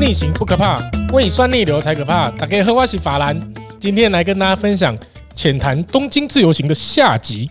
[0.00, 0.80] 逆行不可怕，
[1.12, 2.30] 胃酸逆流才可怕。
[2.30, 3.38] 大家好，我是法兰，
[3.78, 4.96] 今天来跟大家分享
[5.34, 7.50] 浅谈东京自由行的下集。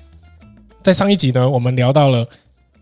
[0.81, 2.27] 在上一集呢，我们聊到了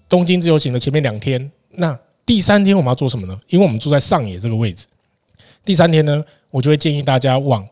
[0.07, 3.37] 东京自由行的前面两天，那第三天我们要做什么呢？
[3.49, 4.87] 因为我们住在上野这个位置，
[5.65, 7.67] 第三天呢，我就会建议大家往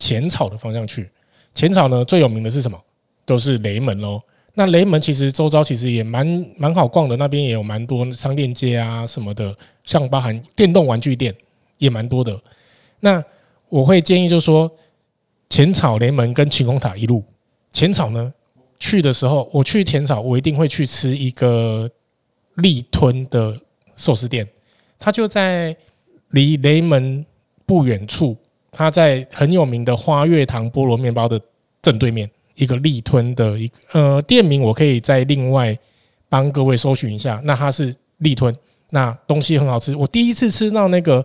[0.00, 1.08] 浅草的方向去。
[1.54, 2.76] 浅草呢，最有名的是什么？
[3.24, 4.20] 都是雷门喽。
[4.58, 11.34] 那雷门其实周遭其实也蛮蛮好逛的，那边也有蛮多商店街啊什么的，像包含电动玩具店
[11.76, 12.40] 也蛮多的。
[13.00, 13.22] 那
[13.68, 14.70] 我会建议就是说，
[15.50, 17.22] 浅草雷门跟晴空塔一路。
[17.70, 18.32] 浅草呢，
[18.78, 21.90] 去的时候我去浅草，我一定会去吃一个
[22.54, 23.60] 立吞的
[23.94, 24.48] 寿司店，
[24.98, 25.76] 它就在
[26.30, 27.22] 离雷门
[27.66, 28.34] 不远处，
[28.72, 31.38] 它在很有名的花月堂菠萝面包的
[31.82, 32.30] 正对面。
[32.56, 35.76] 一个立吞的一个呃店名，我可以再另外
[36.28, 37.40] 帮各位搜寻一下。
[37.44, 38.54] 那它是立吞，
[38.90, 39.94] 那东西很好吃。
[39.94, 41.24] 我第一次吃到那个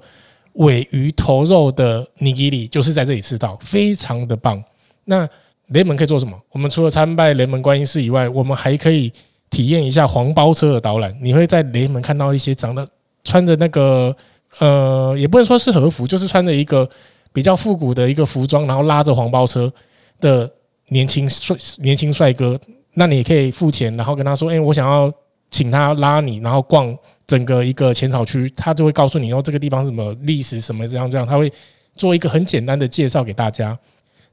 [0.53, 4.61] 尾鱼头肉的尼基里，就是在这里吃到，非常的棒。
[5.05, 5.27] 那
[5.67, 6.37] 雷门可以做什么？
[6.51, 9.11] 我们除了参拜雷门观音寺以外，我们还可以
[9.49, 11.17] 体验一下黄包车的导览。
[11.21, 12.85] 你会在雷门看到一些长得
[13.23, 14.13] 穿着那个
[14.59, 16.87] 呃，也不能说是和服，就是穿着一个
[17.31, 19.71] 比较复古的一个服装，然后拉着黄包车
[20.19, 20.51] 的。
[20.91, 22.59] 年轻帅年轻帅哥，
[22.95, 25.09] 那你可以付钱，然后跟他说：“哎，我想要
[25.49, 26.93] 请他拉你，然后逛
[27.25, 31.49] 整个一个浅草区。”他就会告诉你哦，这个地方什么历史什么这样这样，他会
[31.95, 33.77] 做一个很简单的介绍给大家。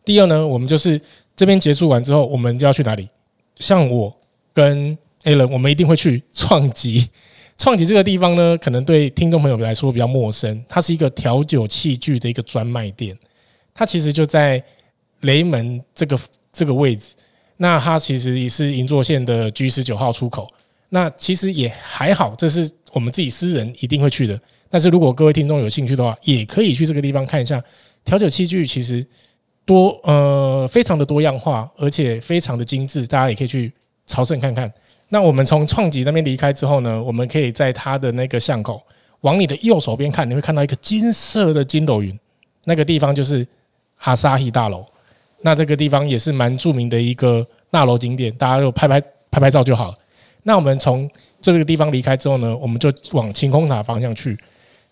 [0.05, 1.01] 第二呢，我们就是
[1.37, 3.09] 这边结束完之后，我们就要去哪里？
[3.55, 4.13] 像我
[4.53, 7.09] 跟 Alan，我们一定会去创吉。
[7.57, 13.17] 创吉这个地方呢，可能对听众朋友来说比较陌生，它是一个调酒器具的一个专卖店，
[13.73, 14.61] 它其实就在
[15.21, 16.19] 雷门这个。
[16.59, 17.15] 这个位置，
[17.59, 20.51] 那它其实也是银座线的 G 十九号出口。
[20.89, 24.41] 那其实也还好，这是我们自己私人一定会去的。
[24.69, 27.63] 但是如果各位听众有兴趣的话，也可以去这个地方看一下。
[28.05, 29.07] 调酒器具其实
[29.65, 33.73] 多呃非常的多样化，而且非常的精致，大家也可以去
[34.07, 34.73] 朝圣看看。
[35.11, 38.83] 那我们从创吉那边离开之后呢，我们可以在它的那个巷口
[39.21, 42.19] 往你的右手边看，你会看到一个金色的筋斗云，
[42.65, 43.47] 那个地方就是
[43.99, 44.87] 阿萨希大楼。
[45.41, 49.01] 那这个地方也是蛮著名的一个纳楼景点，大家就拍拍
[49.31, 49.99] 拍拍照就好了。
[50.43, 51.09] 那我们从
[51.41, 54.39] 这个地方离开之后呢，我们就往晴空塔方向去。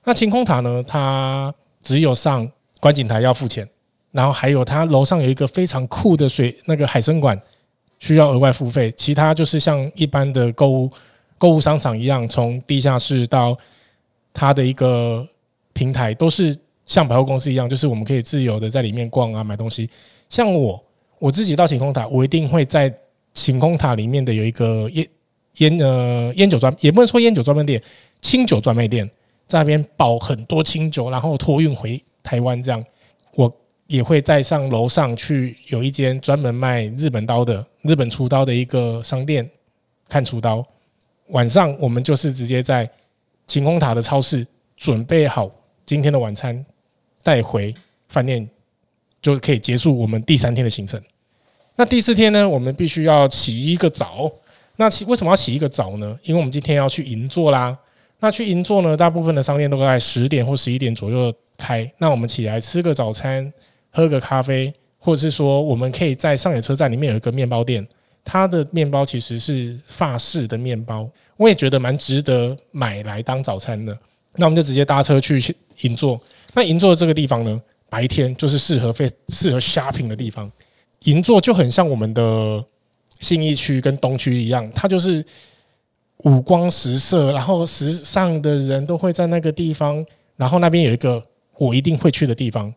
[0.04, 1.52] 那晴空塔呢，它
[1.82, 2.48] 只有上
[2.78, 3.66] 观景台要付钱，
[4.12, 7.40] 然后还有它楼上有一个非常酷的水那个海参馆，
[7.98, 8.92] 需要额外付费。
[8.92, 10.90] 其他就是像一般的购物
[11.38, 13.56] 购物商场一样，从地下室到
[14.32, 15.26] 它的一个
[15.72, 19.88] 平台，都是像百货公司一样，就是我们可以自由的在里面逛啊，买东西。
[20.28, 20.84] 像我
[21.18, 22.92] 我自己到晴空塔，我一定会在
[23.32, 25.06] 晴空塔里面的有一个烟
[25.58, 27.82] 烟呃烟酒专，也不能说烟酒专卖店，
[28.20, 29.08] 清酒专卖店，
[29.46, 32.62] 在那边保很多清酒，然后托运回台湾。
[32.62, 32.84] 这样，
[33.34, 33.52] 我
[33.86, 39.48] 也会再上楼上去，有一间专门卖日本刀的日本厨刀的一个商店
[40.08, 40.66] 看厨刀。
[41.28, 42.88] 晚上我们就是直接在
[43.46, 45.50] 晴空塔的超市准备好
[45.84, 46.64] 今天的晚餐，
[47.22, 47.72] 带回
[48.08, 48.48] 饭店。
[49.26, 51.00] 就可以结束我们第三天的行程。
[51.74, 54.30] 那第四天呢，我们必须要起一个早。
[54.76, 56.16] 那起为什么要起一个早呢？
[56.22, 57.76] 因为我们今天要去银座啦。
[58.20, 61.90] 那去银座呢，大部分的商店都在十点或十一点左右开。
[61.98, 63.52] 那我们起来吃个早餐，
[63.90, 67.84] 喝个咖啡，或者是说，我们可以在上野车站里面有一个面包店，
[68.24, 73.98] 它的面包其实是法式的面包，我也觉得蛮值得买来当早餐的。
[74.36, 76.20] 那我们就直接搭车去银座。
[76.54, 77.60] 那银座这个地方呢？
[77.88, 80.50] 白天就是适合非适合 shopping 的地方，
[81.04, 82.64] 银座就很像我们的
[83.20, 85.24] 信义区跟东区一样，它就是
[86.18, 90.04] 五光十色，然后时尚的人都会在那个地方。
[90.36, 91.22] 然后那边有一个
[91.56, 92.74] 我一定会去的地方，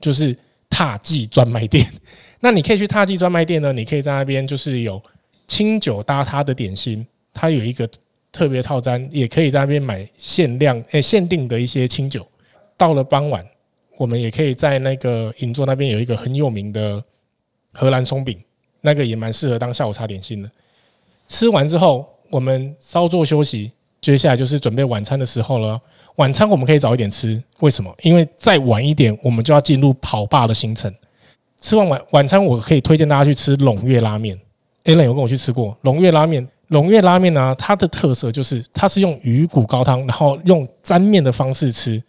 [0.00, 0.36] 就是
[0.70, 1.84] 獭祭专卖店。
[2.38, 5.02] 那你可以去獭祭专卖店呢，你可以在那边就是有
[5.48, 7.88] 清酒搭它的点心，它有一个
[8.30, 12.24] 特别套餐，也可以在那边买限量诶限定的一些清酒。
[12.76, 13.44] 到了傍晚。
[14.02, 17.00] 我们也可以在那个银座那边有一个很有名的
[17.72, 18.36] 荷兰松饼，
[18.80, 20.50] 那个也蛮适合当下午茶点心的。
[21.28, 23.70] 吃完之后，我们稍作休息，
[24.00, 25.80] 接下来就是准备晚餐的时候了。
[26.16, 27.94] 晚餐我们可以早一点吃，为什么？
[28.02, 30.92] 因为再晚一点，我们就要进入跑吧的行程。
[31.60, 34.36] 吃完晚晚餐，我可以推荐大家去吃瀧月拉面。
[34.82, 42.02] Alan 有跟我去吃过瀧月拉面，瀧月拉面呢，它的特色就是它是用鱼骨高汤，然后用沾面的方式吃。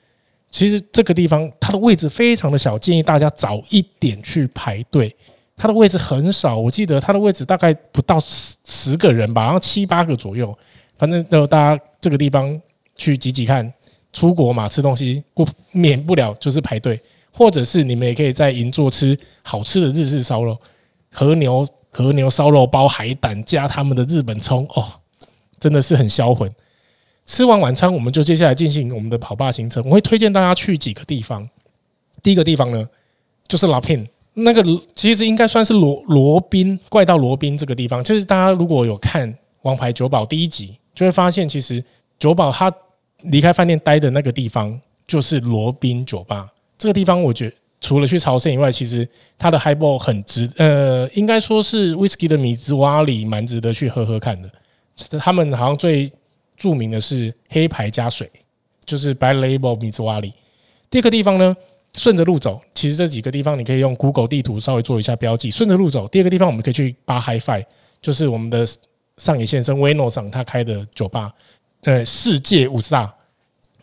[0.54, 5.14] 其实这个地方它的位置非常的小，建议大家早一点去排队。
[5.58, 10.56] 它的位置很少，我记得它的位置大概不到十十个人吧，然后七八个左右。
[10.96, 12.62] 反正都大家这个地方
[12.96, 13.74] 去挤挤看，
[14.14, 17.02] 出国嘛，吃东西不免不了就是排队，
[17.32, 20.56] 或者是你们也可以在银座吃好吃的日式烧肉，
[21.12, 24.86] 和牛和牛烧肉包海胆加他们的日本葱哦，
[25.60, 26.48] 真的是很销魂。
[27.26, 29.84] 吃完晚餐，我们就接下来进行我们的跑吧行程。
[29.86, 31.48] 我会推荐大家去几个地方。
[32.22, 32.88] 第一个地方呢，
[33.48, 34.64] 就是 Lapin，那个
[34.96, 38.04] 其实应该算是罗罗宾怪盗罗宾这个地方。
[38.04, 39.32] 就是大家如果有看
[39.62, 41.84] 《王牌酒保》第一集，就会发现其实
[42.18, 42.72] 酒保他。
[43.28, 44.78] 离开饭店待的那个地方
[45.08, 46.46] 就是罗宾酒吧。
[46.78, 54.52] 这个地方，我觉得除了去朝圣以外，其实它的 Highball 很值，呃，应该说是 Whisky 的米兹瓦里蛮值得去喝喝看的。
[55.20, 56.12] 他们好像最
[56.64, 58.32] 著名的是黑牌加水，
[58.86, 60.32] 就是 Black Label 米兹瓦里。
[60.90, 61.54] 第二个地方呢，
[61.94, 65.52] 顺着路走，其实这几个地方你可以用 Google 地图稍微做一下标记。
[65.52, 67.66] 顺着路走，第二个地方我们可以去 Bar Hi-Fi，
[68.02, 68.66] 就是我们的
[69.18, 71.34] 上野先生 Ueno 桑他开的酒吧。
[71.82, 73.14] 呃，世界五十大，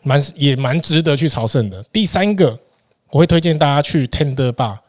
[0.01, 1.83] 蛮也蛮值得去朝圣的。
[1.93, 2.57] 第三个，
[3.11, 4.79] 我会推荐大家去 Tender Bar。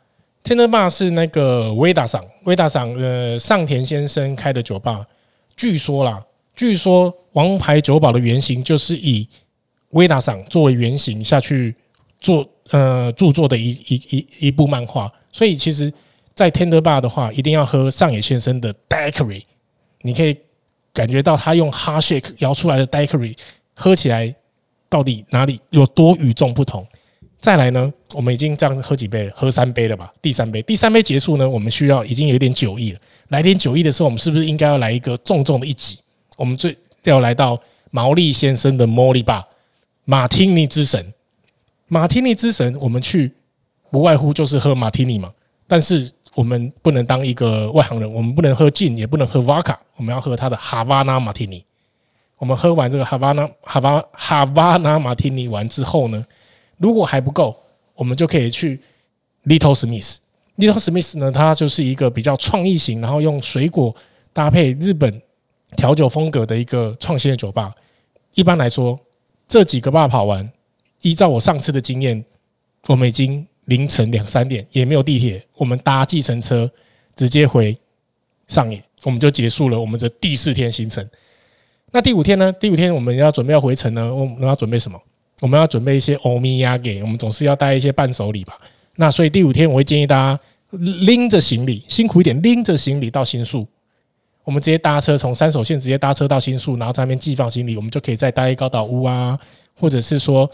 [0.43, 5.07] Tender Bar 是那个威达桑，威达桑呃上田先生开的酒吧。
[5.55, 6.19] 据说啦，
[6.55, 9.29] 据说王牌酒保的原型就是以
[9.91, 11.75] 威达赏作为原型下去
[12.19, 15.11] 做呃著作的一一一一部漫画。
[15.31, 15.93] 所以其实，
[16.35, 19.43] 在 Tender Bar 的话，一定要喝上野先生的 Daiquiri。
[20.03, 20.37] 你可以。
[20.95, 23.35] 感觉到他用 hard shake 摇出来的 daiquiri
[23.75, 24.35] 喝起来
[24.91, 26.87] 到底哪里有多与众不同？
[27.39, 30.13] 再来呢，我们已经这样喝几杯了，喝三杯了吧？
[30.21, 33.01] 第三杯，第三杯结束呢，我们需要已经有点酒意了。
[33.29, 35.99] 来点酒意的时候，我们是不是应该要来一个重重的一击？
[36.43, 37.57] 我们最要来到
[37.93, 39.45] 毛利先生的 Molly Bar，
[40.07, 41.15] 马提尼之神，
[41.87, 43.33] 马提尼之神，我们去
[43.93, 45.33] 不外乎就是喝马提尼嘛，
[45.69, 46.11] 但是。
[46.35, 51.63] 我们不能当一个外行人，我们不能喝劲，也不能喝 v 卡我们要喝他的哈瓦那马提尼。
[52.39, 56.25] 我们喝完这个哈瓦那哈瓦哈瓦那马提尼完之后呢，
[56.79, 57.55] 如果还不够，
[57.95, 58.81] 我们就可以去
[59.45, 60.17] Little Smith。
[60.57, 63.95] Little Smith 呢，它就是一个比较创意型，然后用水果
[64.33, 65.21] 搭配日本
[65.77, 67.75] 调酒风格的一个创新的酒吧。
[68.35, 68.99] 一般来说，
[69.47, 70.51] 这几个吧跑完，
[71.03, 72.25] 依照我上次的经验，
[72.89, 73.47] 我们已经。
[73.67, 76.69] 凌晨两三点也没有地铁，我们搭计程车
[77.15, 77.79] 直接回
[78.49, 81.09] 上野，我们就结束了我们的第四天行程。
[81.93, 82.53] 那第五天呢？
[82.55, 85.01] 第五天我们要准备要回程呢，我们要准备什么？
[85.41, 88.61] 我们要准备一些欧米亚给，我们总是要带一些伴手礼吧。
[88.97, 90.41] 那所以第五天我会建议大家
[90.73, 93.65] 拎着行李，辛苦一点拎着行李到新宿，
[94.45, 99.39] 我们直接搭车从山手线直接搭车到新宿，然后在那边寄放行李，我们就可以再搭一高岛屋啊，
[99.79, 100.51] 或者是说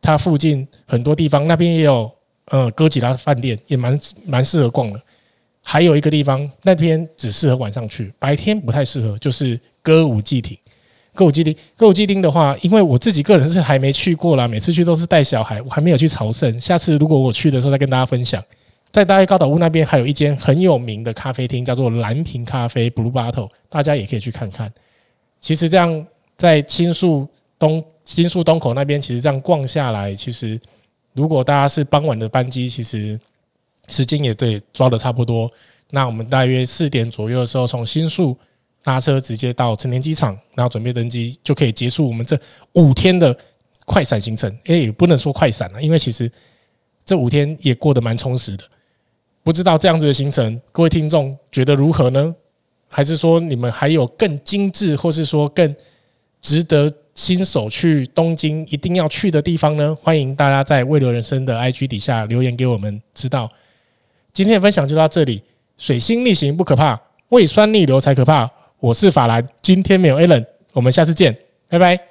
[0.00, 2.10] 它附近很多地方那边也有。
[2.46, 3.96] 呃，哥吉拉饭店也蛮
[4.26, 5.00] 蛮适合逛的。
[5.62, 10.58] 还有一个地方，那边只适合晚上去，白天不太适合，就是歌舞伎町。
[11.14, 16.60] 歌舞伎町，歌舞伎町的话，因为我自己个人是还没去过啦，每次去都是带小孩，我还没有去朝圣。
[16.60, 18.42] 下次如果我去的时候再跟大家分享。
[18.92, 24.72] 在大爱高岛屋那边还有一间很有名的咖啡厅，叫做蓝瓶咖啡 （Blue Bottle），大家也可以去看看。
[25.40, 26.06] 其实这样
[26.36, 27.28] 在新宿
[27.58, 30.60] 东新宿东口那边，其实这样逛下来，其实。
[31.12, 33.18] 如果大家是傍晚的班机，其实
[33.88, 35.50] 时间也对抓的差不多。
[35.90, 38.38] 那我们大约四点左右的时候，从新宿
[38.84, 42.38] 搭车直接到成田机场，然后准备登机，就可以结束我们这
[42.74, 43.36] 五天的
[43.84, 44.56] 快闪行程。
[44.66, 46.30] 诶，也不能说快闪了，因为其实
[47.04, 48.64] 这五天也过得蛮充实的。
[49.50, 52.32] 不知道这样子的行程，各位听众觉得如何呢？
[52.86, 55.74] 还是说你们还有更精致，或是说更
[56.40, 56.88] 值得？
[57.16, 59.92] 新手去东京一定要去的地方呢？
[60.00, 63.50] 欢迎大家在未留人生的 IG 底下留言给我们知道。
[64.32, 65.42] 今天的分享就到这里，
[65.76, 66.98] 水星逆行不可怕，
[67.30, 68.48] 胃酸逆流才可怕。
[68.78, 71.36] 我是法兰，今天没有 Allen，我们下次见，
[71.68, 72.09] 拜拜。